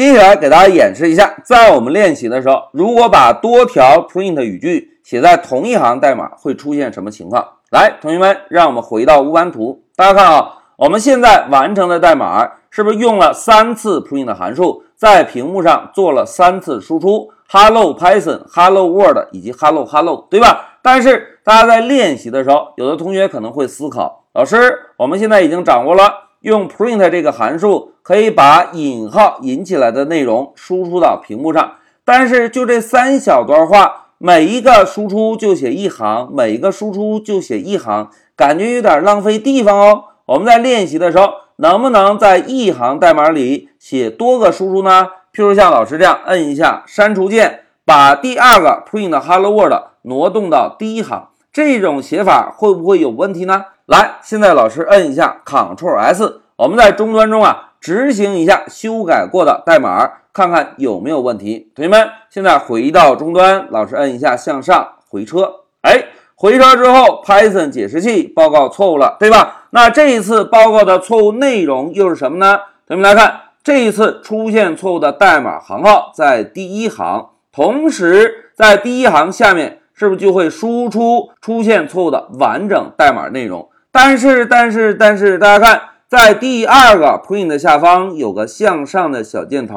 [0.00, 7.46] 接下来给大家演示一下，在我们练习的时候，如果把多条 print 语句写在同一行代码，会出现什么情况？
[7.70, 20.78] 来，同学们，让我们回到乌班图，大家看啊，我们现在完成的代码是不是用了三次 print 函数，在屏幕上做了三次输出，hello Python、hello Word” 以及 hello hello，对吧？
[20.80, 31.72] 但是大家在练习的时候，有的同学可能会思考，老师，我们现在已经掌握了用 print 这个函数可以把引号引起来的内容输出到屏幕上，
[32.04, 40.04] 但是就这三小段话，每一个输出就写一行，每一个输出就写一行，感觉有点浪费地方哦。
[40.26, 45.08] 我们在练习的时候，能不能在一行代码里写多个输出呢？
[45.32, 51.28] 譬如像老师这样，摁一下删除键，把第二个 print hello world 挪动到第一行。
[51.52, 53.64] 这种写法会不会有问题呢？
[53.86, 61.72] 来，现在老师摁一下 Ctrl S，我们在终端中啊执行一下修改过的代码，看看有没有问题。
[61.74, 69.66] 同学们，现在回到终端，老师摁一下向上回车，哎，回车之后，Python 解释器报告错误了，对吧？
[69.70, 72.58] 那这一次报告的错误内容又是什么呢？
[72.86, 79.78] 同学们来看，这一次出现错误的代码行号在第一行，同时在第一行下面。
[79.92, 83.68] 是不是就会输出出现错误的完整代码内容？
[83.92, 85.78] 但是，但是，但是，大家看，
[86.10, 89.76] 在第二个 print 下方有个向上的小箭头，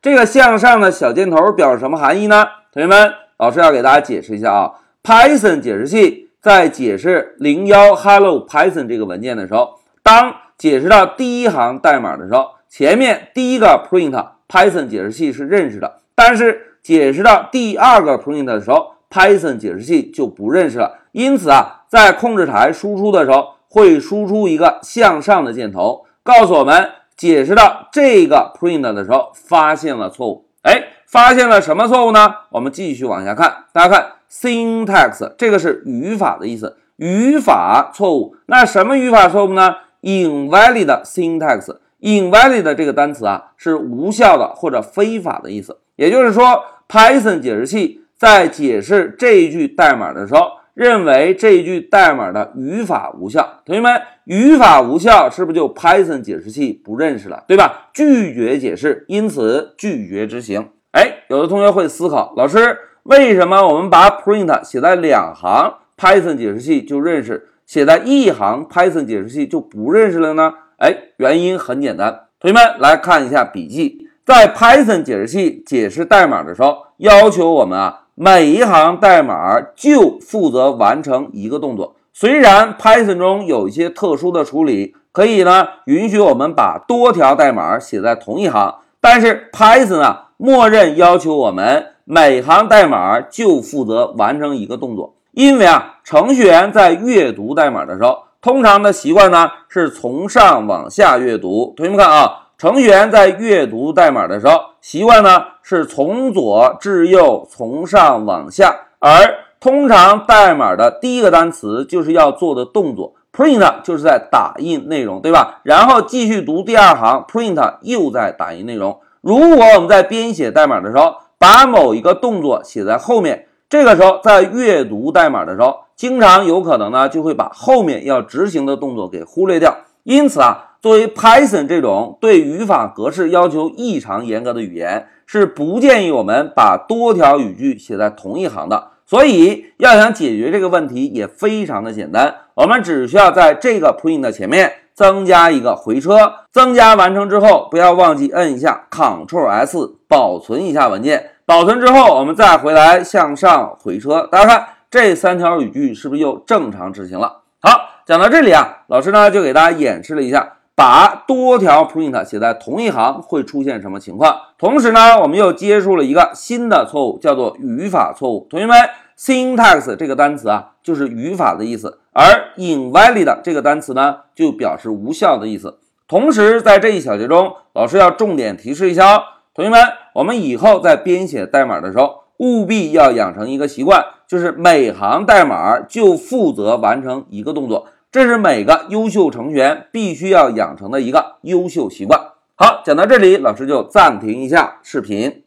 [0.00, 2.46] 这个向上的小箭头表示什么含义呢？
[2.72, 4.74] 同学们，老师要给大家解释一下啊。
[5.02, 14.12] Python 解释器在解释零幺 hello Python 这个文件的时候，当解释到第一行代码的时候，前面第一个 print
[14.48, 30.44] Python 解释器是认识的，但是解释到第二个 print 的时候，Python 解释器就不认识了，因此啊，在控制台输出的时候会输出一个向上的箭头，告诉我们解释到这个 print 的时候发现了错误。
[30.60, 32.34] 哎，发现了什么错误呢？
[32.50, 38.36] 我们继续往下看，大家看 syntax 这个是语法的意思，语法错误。
[38.44, 48.02] 那什么语法错误呢？invalid syntax，invalid 这个单词啊是无效的或者非法的意思，也就是说 Python 解释器。
[48.14, 53.60] 在解释这一句代码的时候，认为这一句代码的语法无效。
[53.66, 57.90] 同学们，语法无效是不是就 Python 解释器不认识了，对吧？
[57.92, 60.70] 拒绝解释，因此拒绝执行。
[60.92, 70.54] 哎，有的同学会思考，老师，为什么我们把 print 写在两行，Python 解释器就认识；写在一行，Python 解释器就不认识了呢？
[70.78, 78.01] 哎，原因很简单，同学们来看一下笔记，在 Python 解释器解释代码的时候，要求我们啊。
[78.14, 81.96] 每一行代码就负责完成一个动作。
[82.12, 95.14] 虽然 Python 中有一些特殊的处理，可以呢允许我们把多条代码写在同一行，但是 Python 啊，默认要求我们每行代码就负责完成一个动作。
[95.30, 101.72] 因为啊，程序员在阅读代码的时候，通常的习惯呢是从上往下阅读。
[101.76, 102.38] 同学们看啊。
[102.62, 108.72] 程序员在阅读代码的时候，习惯呢是从左至右，从上往下。
[109.00, 115.58] 而通常代码的第一个单词就是要做的动作，print 就是在打印内容，对吧？
[115.64, 119.00] 然后继续读第二行，print 又在打印内容。
[119.20, 129.78] 如果我们在编写代码的时候，把某一个动作写在后面，这个时候在阅读代码的时候，经常有可能呢就会把后面要执行的动作给忽略掉。
[130.04, 130.68] 因此啊。
[130.82, 138.88] 作为 Python 这种对语法格式要求异常严格的语言，是不建议我们把多条语句写在同一行的。
[139.06, 146.32] 所以，要想解决这个问题也非常的简单，我们只需要在这个 print 的前面增加一个回车。
[146.50, 151.30] 增加完成之后，不要忘记摁一下 Ctrl S，保存一下文件。
[151.46, 154.26] 保存之后，我们再回来向上回车。
[154.32, 157.42] 大家看，这三条语句是不是又正常执行了？
[157.60, 157.70] 好，
[158.04, 160.54] 讲到这里啊，老师呢就给大家演示了一下。
[160.74, 164.34] 把多条 print 写在同一行会出现什么情况？
[164.58, 168.46] 同时呢，我们又接触了一个新的错误，叫做语法错误。
[168.48, 168.76] 同学们
[169.18, 175.78] ，syntax 这个单词啊，就是语法的意思，而 invalid 这个单词呢，就表示无效的意思。
[176.08, 179.22] 同时，在这一小节中，老师要重点提示一下哦，
[179.54, 179.80] 同学们，
[180.14, 187.86] 我们以后在编写代码的时候，务必要养成一个习惯，就是每行代码就负责完成一个动作。
[188.12, 192.20] 这是每个优秀成员必须要养成的一个优秀习惯。
[192.54, 195.40] 好，讲到这里，老师就暂停一下视频。